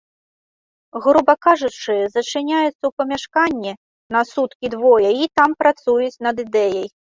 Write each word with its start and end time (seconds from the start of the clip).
Груба 1.05 1.33
кажучы, 1.47 1.97
зачыняюцца 2.13 2.73
ў 2.87 2.91
памяшканні 3.03 3.73
на 4.17 4.25
суткі-двое 4.31 5.09
і 5.27 5.33
там 5.43 5.49
працуюць 5.63 6.13
над 6.29 6.35
ідэяй. 6.49 6.87